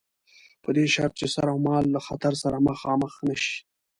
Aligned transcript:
په 0.63 0.69
دې 0.75 0.85
شرط 0.93 1.13
چې 1.19 1.27
سر 1.35 1.47
اومال 1.55 1.83
له 1.95 1.99
خطر 2.07 2.33
سره 2.43 2.63
مخامخ 2.69 3.13
نه 3.27 3.35
شي. 3.43 3.57